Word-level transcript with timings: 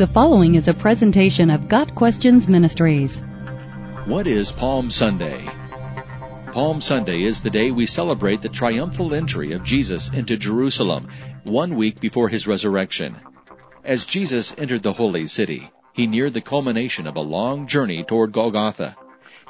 The 0.00 0.06
following 0.06 0.54
is 0.54 0.66
a 0.66 0.72
presentation 0.72 1.50
of 1.50 1.68
Got 1.68 1.94
Questions 1.94 2.48
Ministries. 2.48 3.20
What 4.06 4.26
is 4.26 4.50
Palm 4.50 4.90
Sunday? 4.90 5.46
Palm 6.54 6.80
Sunday 6.80 7.24
is 7.24 7.42
the 7.42 7.50
day 7.50 7.70
we 7.70 7.84
celebrate 7.84 8.40
the 8.40 8.48
triumphal 8.48 9.12
entry 9.12 9.52
of 9.52 9.62
Jesus 9.62 10.08
into 10.14 10.38
Jerusalem, 10.38 11.10
one 11.44 11.76
week 11.76 12.00
before 12.00 12.30
his 12.30 12.46
resurrection. 12.46 13.14
As 13.84 14.06
Jesus 14.06 14.54
entered 14.56 14.82
the 14.82 14.94
holy 14.94 15.26
city, 15.26 15.70
he 15.92 16.06
neared 16.06 16.32
the 16.32 16.40
culmination 16.40 17.06
of 17.06 17.18
a 17.18 17.20
long 17.20 17.66
journey 17.66 18.02
toward 18.02 18.32
Golgotha. 18.32 18.96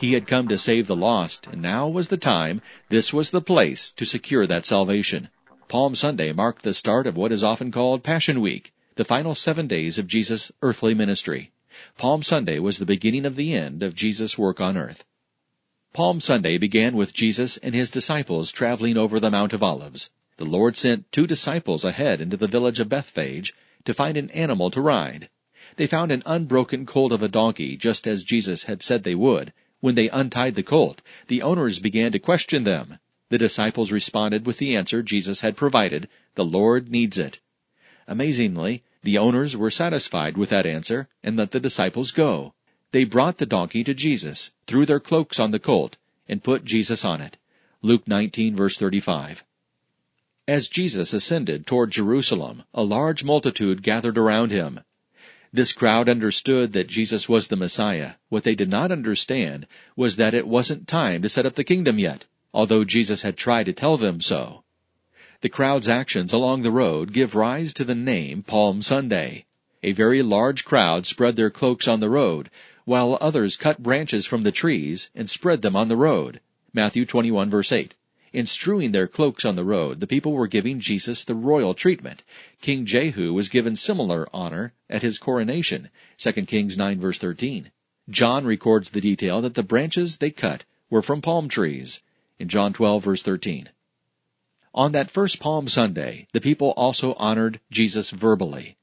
He 0.00 0.14
had 0.14 0.26
come 0.26 0.48
to 0.48 0.58
save 0.58 0.88
the 0.88 0.96
lost, 0.96 1.46
and 1.46 1.62
now 1.62 1.86
was 1.86 2.08
the 2.08 2.16
time, 2.16 2.60
this 2.88 3.12
was 3.12 3.30
the 3.30 3.40
place, 3.40 3.92
to 3.92 4.04
secure 4.04 4.48
that 4.48 4.66
salvation. 4.66 5.28
Palm 5.68 5.94
Sunday 5.94 6.32
marked 6.32 6.64
the 6.64 6.74
start 6.74 7.06
of 7.06 7.16
what 7.16 7.30
is 7.30 7.44
often 7.44 7.70
called 7.70 8.02
Passion 8.02 8.40
Week, 8.40 8.72
the 8.96 9.04
final 9.04 9.34
seven 9.34 9.66
days 9.66 9.98
of 9.98 10.06
Jesus' 10.06 10.50
earthly 10.62 10.94
ministry. 10.94 11.52
Palm 11.96 12.22
Sunday 12.22 12.58
was 12.58 12.78
the 12.78 12.86
beginning 12.86 13.24
of 13.24 13.36
the 13.36 13.54
end 13.54 13.82
of 13.82 13.94
Jesus' 13.94 14.36
work 14.36 14.60
on 14.60 14.76
earth. 14.76 15.04
Palm 15.92 16.20
Sunday 16.20 16.58
began 16.58 16.94
with 16.94 17.14
Jesus 17.14 17.56
and 17.56 17.74
his 17.74 17.90
disciples 17.90 18.52
traveling 18.52 18.96
over 18.96 19.18
the 19.18 19.30
Mount 19.30 19.52
of 19.52 19.62
Olives. 19.62 20.10
The 20.36 20.44
Lord 20.44 20.76
sent 20.76 21.10
two 21.12 21.26
disciples 21.26 21.84
ahead 21.84 22.20
into 22.20 22.36
the 22.36 22.46
village 22.46 22.80
of 22.80 22.88
Bethphage 22.88 23.54
to 23.84 23.94
find 23.94 24.16
an 24.16 24.30
animal 24.30 24.70
to 24.70 24.80
ride. 24.80 25.28
They 25.76 25.86
found 25.86 26.12
an 26.12 26.22
unbroken 26.26 26.86
colt 26.86 27.12
of 27.12 27.22
a 27.22 27.28
donkey, 27.28 27.76
just 27.76 28.06
as 28.06 28.24
Jesus 28.24 28.64
had 28.64 28.82
said 28.82 29.04
they 29.04 29.14
would. 29.14 29.52
When 29.80 29.94
they 29.94 30.10
untied 30.10 30.54
the 30.54 30.62
colt, 30.62 31.02
the 31.28 31.42
owners 31.42 31.78
began 31.78 32.12
to 32.12 32.18
question 32.18 32.64
them. 32.64 32.98
The 33.28 33.38
disciples 33.38 33.92
responded 33.92 34.46
with 34.46 34.58
the 34.58 34.76
answer 34.76 35.02
Jesus 35.02 35.40
had 35.40 35.56
provided, 35.56 36.08
the 36.34 36.44
Lord 36.44 36.90
needs 36.90 37.18
it. 37.18 37.40
Amazingly, 38.10 38.82
the 39.04 39.18
owners 39.18 39.56
were 39.56 39.70
satisfied 39.70 40.36
with 40.36 40.50
that 40.50 40.66
answer 40.66 41.08
and 41.22 41.36
let 41.36 41.52
the 41.52 41.60
disciples 41.60 42.10
go. 42.10 42.54
They 42.90 43.04
brought 43.04 43.38
the 43.38 43.46
donkey 43.46 43.84
to 43.84 43.94
Jesus, 43.94 44.50
threw 44.66 44.84
their 44.84 44.98
cloaks 44.98 45.38
on 45.38 45.52
the 45.52 45.60
colt, 45.60 45.96
and 46.28 46.42
put 46.42 46.64
Jesus 46.64 47.04
on 47.04 47.20
it. 47.20 47.36
Luke 47.82 48.08
19 48.08 48.56
verse 48.56 48.76
35. 48.76 49.44
As 50.48 50.66
Jesus 50.66 51.12
ascended 51.12 51.68
toward 51.68 51.92
Jerusalem, 51.92 52.64
a 52.74 52.82
large 52.82 53.22
multitude 53.22 53.84
gathered 53.84 54.18
around 54.18 54.50
him. 54.50 54.80
This 55.52 55.72
crowd 55.72 56.08
understood 56.08 56.72
that 56.72 56.88
Jesus 56.88 57.28
was 57.28 57.46
the 57.46 57.54
Messiah. 57.54 58.14
What 58.28 58.42
they 58.42 58.56
did 58.56 58.68
not 58.68 58.90
understand 58.90 59.68
was 59.94 60.16
that 60.16 60.34
it 60.34 60.48
wasn't 60.48 60.88
time 60.88 61.22
to 61.22 61.28
set 61.28 61.46
up 61.46 61.54
the 61.54 61.62
kingdom 61.62 62.00
yet, 62.00 62.26
although 62.52 62.82
Jesus 62.82 63.22
had 63.22 63.36
tried 63.36 63.66
to 63.66 63.72
tell 63.72 63.96
them 63.96 64.20
so. 64.20 64.59
The 65.42 65.48
crowd's 65.48 65.88
actions 65.88 66.34
along 66.34 66.60
the 66.60 66.70
road 66.70 67.14
give 67.14 67.34
rise 67.34 67.72
to 67.72 67.84
the 67.84 67.94
name 67.94 68.42
Palm 68.42 68.82
Sunday. 68.82 69.46
A 69.82 69.92
very 69.92 70.20
large 70.20 70.66
crowd 70.66 71.06
spread 71.06 71.36
their 71.36 71.48
cloaks 71.48 71.88
on 71.88 72.00
the 72.00 72.10
road, 72.10 72.50
while 72.84 73.16
others 73.22 73.56
cut 73.56 73.82
branches 73.82 74.26
from 74.26 74.42
the 74.42 74.52
trees 74.52 75.08
and 75.14 75.30
spread 75.30 75.62
them 75.62 75.74
on 75.74 75.88
the 75.88 75.96
road. 75.96 76.40
Matthew 76.74 77.06
21 77.06 77.48
verse 77.48 77.72
8. 77.72 77.94
In 78.34 78.44
strewing 78.44 78.92
their 78.92 79.08
cloaks 79.08 79.46
on 79.46 79.56
the 79.56 79.64
road, 79.64 80.00
the 80.00 80.06
people 80.06 80.32
were 80.34 80.46
giving 80.46 80.78
Jesus 80.78 81.24
the 81.24 81.34
royal 81.34 81.72
treatment. 81.72 82.22
King 82.60 82.84
Jehu 82.84 83.32
was 83.32 83.48
given 83.48 83.76
similar 83.76 84.28
honor 84.34 84.74
at 84.90 85.00
his 85.00 85.16
coronation. 85.16 85.88
2 86.18 86.32
Kings 86.44 86.76
9 86.76 87.00
verse 87.00 87.16
13. 87.16 87.70
John 88.10 88.44
records 88.44 88.90
the 88.90 89.00
detail 89.00 89.40
that 89.40 89.54
the 89.54 89.62
branches 89.62 90.18
they 90.18 90.30
cut 90.30 90.66
were 90.90 91.00
from 91.00 91.22
palm 91.22 91.48
trees. 91.48 92.02
In 92.38 92.48
John 92.48 92.74
12 92.74 93.02
verse 93.02 93.22
13. 93.22 93.70
On 94.74 94.92
that 94.92 95.10
first 95.10 95.40
Palm 95.40 95.68
Sunday, 95.68 96.28
the 96.32 96.40
people 96.40 96.70
also 96.76 97.14
honored 97.14 97.60
Jesus 97.70 98.10
verbally. 98.10 98.76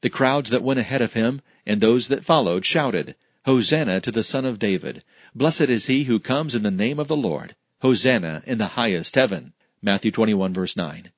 The 0.00 0.10
crowds 0.10 0.50
that 0.50 0.62
went 0.62 0.80
ahead 0.80 1.00
of 1.00 1.12
him 1.12 1.42
and 1.64 1.80
those 1.80 2.08
that 2.08 2.24
followed 2.24 2.64
shouted, 2.64 3.14
Hosanna 3.44 4.00
to 4.00 4.10
the 4.10 4.24
Son 4.24 4.44
of 4.44 4.58
David. 4.58 5.04
Blessed 5.34 5.62
is 5.70 5.86
he 5.86 6.04
who 6.04 6.18
comes 6.18 6.54
in 6.54 6.64
the 6.64 6.70
name 6.70 6.98
of 6.98 7.08
the 7.08 7.16
Lord. 7.16 7.54
Hosanna 7.82 8.42
in 8.46 8.58
the 8.58 8.74
highest 8.74 9.14
heaven. 9.14 9.52
Matthew 9.80 10.10
21 10.10 10.52
verse 10.52 10.76
9. 10.76 11.12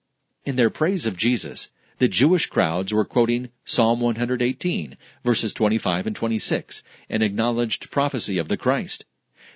In 0.44 0.56
their 0.56 0.70
praise 0.70 1.06
of 1.06 1.16
Jesus, 1.16 1.70
the 1.98 2.08
Jewish 2.08 2.46
crowds 2.46 2.92
were 2.92 3.04
quoting 3.04 3.48
Psalm 3.64 4.00
118 4.00 4.96
verses 5.24 5.54
25 5.54 6.06
and 6.06 6.16
26, 6.16 6.82
an 7.08 7.22
acknowledged 7.22 7.90
prophecy 7.90 8.36
of 8.36 8.48
the 8.48 8.56
Christ. 8.56 9.06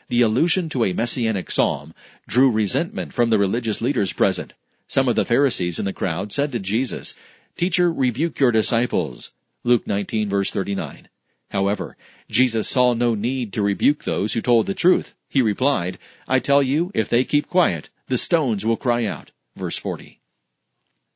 The 0.08 0.22
allusion 0.22 0.68
to 0.70 0.84
a 0.84 0.92
messianic 0.92 1.50
psalm 1.50 1.94
drew 2.26 2.50
resentment 2.50 3.12
from 3.12 3.30
the 3.30 3.38
religious 3.38 3.80
leaders 3.80 4.12
present. 4.12 4.54
Some 4.86 5.08
of 5.08 5.16
the 5.16 5.24
Pharisees 5.24 5.78
in 5.78 5.84
the 5.84 5.92
crowd 5.92 6.32
said 6.32 6.52
to 6.52 6.58
Jesus, 6.58 7.14
Teacher, 7.56 7.92
rebuke 7.92 8.38
your 8.38 8.52
disciples. 8.52 9.32
Luke 9.62 9.86
19 9.86 10.28
verse 10.28 10.50
39. 10.50 11.08
However, 11.50 11.96
Jesus 12.28 12.68
saw 12.68 12.94
no 12.94 13.14
need 13.14 13.52
to 13.52 13.62
rebuke 13.62 14.04
those 14.04 14.32
who 14.32 14.42
told 14.42 14.66
the 14.66 14.74
truth. 14.74 15.14
He 15.28 15.40
replied, 15.40 15.98
I 16.28 16.38
tell 16.38 16.62
you, 16.62 16.90
if 16.94 17.08
they 17.08 17.24
keep 17.24 17.48
quiet, 17.48 17.90
the 18.08 18.18
stones 18.18 18.66
will 18.66 18.76
cry 18.76 19.06
out. 19.06 19.30
Verse 19.56 19.78
40. 19.78 20.20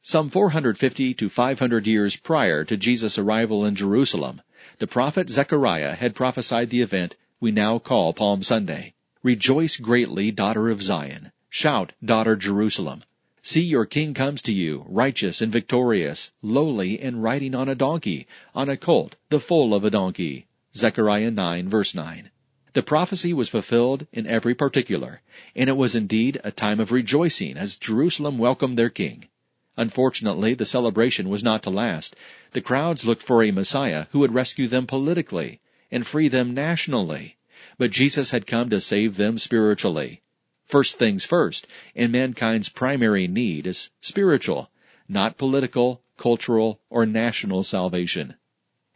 Some 0.00 0.28
450 0.30 1.12
to 1.14 1.28
500 1.28 1.86
years 1.86 2.16
prior 2.16 2.64
to 2.64 2.76
Jesus' 2.76 3.18
arrival 3.18 3.66
in 3.66 3.74
Jerusalem, 3.74 4.40
the 4.78 4.86
prophet 4.86 5.28
Zechariah 5.28 5.94
had 5.96 6.14
prophesied 6.14 6.70
the 6.70 6.80
event 6.80 7.16
we 7.40 7.52
now 7.52 7.78
call 7.78 8.12
Palm 8.12 8.42
Sunday. 8.42 8.94
Rejoice 9.22 9.76
greatly, 9.76 10.32
daughter 10.32 10.68
of 10.70 10.82
Zion. 10.82 11.30
Shout, 11.48 11.92
daughter 12.04 12.34
Jerusalem. 12.34 13.04
See 13.42 13.62
your 13.62 13.86
king 13.86 14.12
comes 14.12 14.42
to 14.42 14.52
you, 14.52 14.84
righteous 14.88 15.40
and 15.40 15.52
victorious, 15.52 16.32
lowly 16.42 16.98
and 16.98 17.22
riding 17.22 17.54
on 17.54 17.68
a 17.68 17.76
donkey, 17.76 18.26
on 18.56 18.68
a 18.68 18.76
colt, 18.76 19.14
the 19.28 19.38
foal 19.38 19.72
of 19.72 19.84
a 19.84 19.90
donkey. 19.90 20.46
Zechariah 20.74 21.30
9 21.30 21.68
verse 21.68 21.94
9. 21.94 22.30
The 22.72 22.82
prophecy 22.82 23.32
was 23.32 23.48
fulfilled 23.48 24.08
in 24.12 24.26
every 24.26 24.56
particular, 24.56 25.22
and 25.54 25.70
it 25.70 25.76
was 25.76 25.94
indeed 25.94 26.40
a 26.42 26.50
time 26.50 26.80
of 26.80 26.90
rejoicing 26.90 27.56
as 27.56 27.76
Jerusalem 27.76 28.38
welcomed 28.38 28.76
their 28.76 28.90
king. 28.90 29.28
Unfortunately, 29.76 30.54
the 30.54 30.66
celebration 30.66 31.28
was 31.28 31.44
not 31.44 31.62
to 31.62 31.70
last. 31.70 32.16
The 32.50 32.60
crowds 32.60 33.06
looked 33.06 33.22
for 33.22 33.44
a 33.44 33.52
Messiah 33.52 34.06
who 34.10 34.18
would 34.18 34.34
rescue 34.34 34.66
them 34.66 34.88
politically 34.88 35.60
and 35.90 36.06
free 36.06 36.28
them 36.28 36.54
nationally. 36.54 37.36
But 37.76 37.90
Jesus 37.90 38.30
had 38.30 38.46
come 38.46 38.70
to 38.70 38.80
save 38.80 39.16
them 39.16 39.38
spiritually. 39.38 40.22
First 40.64 40.98
things 40.98 41.24
first, 41.24 41.66
and 41.96 42.12
mankind's 42.12 42.68
primary 42.68 43.26
need 43.26 43.66
is 43.66 43.90
spiritual, 44.00 44.70
not 45.08 45.38
political, 45.38 46.02
cultural, 46.16 46.80
or 46.90 47.06
national 47.06 47.62
salvation. 47.62 48.34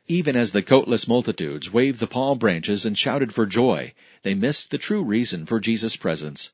Even 0.08 0.36
as 0.36 0.52
the 0.52 0.62
coatless 0.62 1.08
multitudes 1.08 1.72
waved 1.72 2.00
the 2.00 2.06
palm 2.06 2.38
branches 2.38 2.84
and 2.84 2.98
shouted 2.98 3.32
for 3.32 3.46
joy, 3.46 3.94
they 4.22 4.34
missed 4.34 4.70
the 4.70 4.78
true 4.78 5.02
reason 5.02 5.46
for 5.46 5.60
Jesus' 5.60 5.96
presence. 5.96 6.52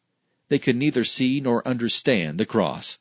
They 0.48 0.58
could 0.58 0.76
neither 0.76 1.04
see 1.04 1.40
nor 1.40 1.66
understand 1.66 2.38
the 2.38 2.46
cross. 2.46 2.98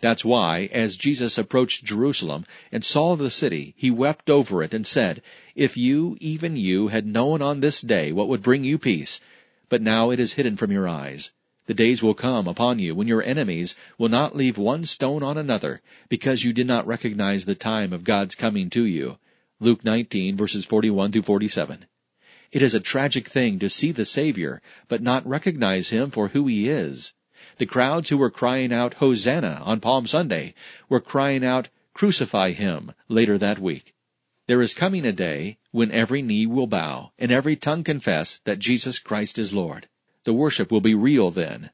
That's 0.00 0.24
why, 0.24 0.68
as 0.72 0.96
Jesus 0.96 1.38
approached 1.38 1.84
Jerusalem 1.84 2.46
and 2.70 2.84
saw 2.84 3.16
the 3.16 3.30
city, 3.30 3.74
he 3.76 3.90
wept 3.90 4.30
over 4.30 4.62
it 4.62 4.72
and 4.72 4.86
said, 4.86 5.22
If 5.56 5.76
you, 5.76 6.16
even 6.20 6.56
you, 6.56 6.88
had 6.88 7.04
known 7.04 7.42
on 7.42 7.58
this 7.58 7.80
day 7.80 8.12
what 8.12 8.28
would 8.28 8.42
bring 8.42 8.62
you 8.62 8.78
peace, 8.78 9.20
but 9.68 9.82
now 9.82 10.10
it 10.10 10.20
is 10.20 10.34
hidden 10.34 10.56
from 10.56 10.70
your 10.70 10.86
eyes. 10.86 11.32
The 11.66 11.74
days 11.74 12.02
will 12.02 12.14
come 12.14 12.46
upon 12.46 12.78
you 12.78 12.94
when 12.94 13.08
your 13.08 13.22
enemies 13.22 13.74
will 13.98 14.08
not 14.08 14.36
leave 14.36 14.56
one 14.56 14.84
stone 14.84 15.24
on 15.24 15.36
another, 15.36 15.82
because 16.08 16.44
you 16.44 16.52
did 16.52 16.68
not 16.68 16.86
recognize 16.86 17.44
the 17.44 17.56
time 17.56 17.92
of 17.92 18.04
God's 18.04 18.36
coming 18.36 18.70
to 18.70 18.84
you. 18.84 19.18
Luke 19.58 19.84
19 19.84 20.36
verses 20.36 20.64
41 20.64 21.10
through 21.10 21.22
47. 21.22 21.86
It 22.52 22.62
is 22.62 22.74
a 22.74 22.80
tragic 22.80 23.28
thing 23.28 23.58
to 23.58 23.68
see 23.68 23.90
the 23.90 24.04
Savior, 24.04 24.62
but 24.86 25.02
not 25.02 25.26
recognize 25.26 25.88
Him 25.88 26.12
for 26.12 26.28
who 26.28 26.46
He 26.46 26.68
is. 26.68 27.12
The 27.58 27.66
crowds 27.66 28.08
who 28.08 28.16
were 28.16 28.30
crying 28.30 28.72
out 28.72 28.94
Hosanna 28.94 29.62
on 29.64 29.80
Palm 29.80 30.06
Sunday 30.06 30.54
were 30.88 31.00
crying 31.00 31.44
out 31.44 31.68
Crucify 31.92 32.52
him 32.52 32.92
later 33.08 33.36
that 33.36 33.58
week. 33.58 33.94
There 34.46 34.62
is 34.62 34.74
coming 34.74 35.04
a 35.04 35.10
day 35.10 35.58
when 35.72 35.90
every 35.90 36.22
knee 36.22 36.46
will 36.46 36.68
bow 36.68 37.10
and 37.18 37.32
every 37.32 37.56
tongue 37.56 37.82
confess 37.82 38.38
that 38.44 38.60
Jesus 38.60 39.00
Christ 39.00 39.40
is 39.40 39.52
Lord. 39.52 39.88
The 40.22 40.32
worship 40.32 40.70
will 40.70 40.80
be 40.80 40.94
real 40.94 41.32
then. 41.32 41.70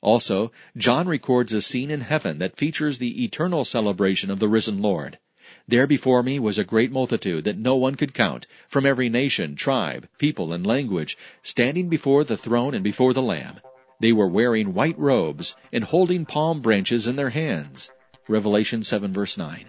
Also, 0.00 0.50
John 0.76 1.06
records 1.06 1.52
a 1.52 1.62
scene 1.62 1.92
in 1.92 2.00
heaven 2.00 2.38
that 2.40 2.56
features 2.56 2.98
the 2.98 3.22
eternal 3.22 3.64
celebration 3.64 4.32
of 4.32 4.40
the 4.40 4.48
risen 4.48 4.82
Lord. 4.82 5.20
There 5.68 5.86
before 5.86 6.24
me 6.24 6.40
was 6.40 6.58
a 6.58 6.64
great 6.64 6.90
multitude 6.90 7.44
that 7.44 7.56
no 7.56 7.76
one 7.76 7.94
could 7.94 8.14
count, 8.14 8.48
from 8.66 8.84
every 8.84 9.08
nation, 9.08 9.54
tribe, 9.54 10.08
people, 10.18 10.52
and 10.52 10.66
language, 10.66 11.16
standing 11.40 11.88
before 11.88 12.24
the 12.24 12.36
throne 12.36 12.74
and 12.74 12.82
before 12.82 13.12
the 13.12 13.22
Lamb. 13.22 13.60
They 14.00 14.12
were 14.12 14.26
wearing 14.26 14.74
white 14.74 14.98
robes 14.98 15.56
and 15.72 15.84
holding 15.84 16.26
palm 16.26 16.60
branches 16.60 17.06
in 17.06 17.16
their 17.16 17.30
hands. 17.30 17.90
Revelation 18.28 18.82
7 18.82 19.12
verse 19.12 19.38
9. 19.38 19.66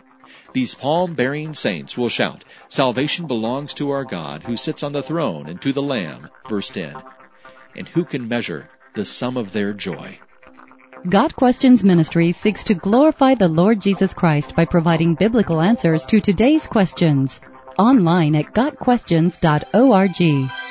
These 0.54 0.76
palm 0.76 1.14
bearing 1.14 1.54
saints 1.54 1.98
will 1.98 2.10
shout, 2.10 2.44
Salvation 2.68 3.28
belongs 3.28 3.74
to 3.76 3.92
our 3.92 4.06
God 4.06 4.44
who 4.44 4.58
sits 4.58 4.84
on 4.84 4.94
the 4.94 5.04
throne 5.04 5.48
and 5.48 5.62
to 5.62 5.72
the 5.72 5.82
Lamb. 5.82 6.30
Verse 6.50 6.70
10. 6.70 6.96
And 7.76 7.88
who 7.90 8.04
can 8.04 8.28
measure 8.28 8.70
the 8.96 9.06
sum 9.06 9.38
of 9.38 9.54
their 9.54 9.74
joy? 9.74 10.20
Got 11.10 11.36
Questions 11.36 11.84
Ministry 11.84 12.32
seeks 12.32 12.64
to 12.66 12.74
glorify 12.74 13.36
the 13.36 13.48
Lord 13.48 13.82
Jesus 13.82 14.14
Christ 14.14 14.56
by 14.56 14.66
providing 14.66 15.16
biblical 15.16 15.62
answers 15.62 16.06
to 16.06 16.20
today's 16.20 16.68
questions. 16.68 17.40
online 17.78 18.36
at 18.36 18.54
GotQuestions.org. 18.54 20.71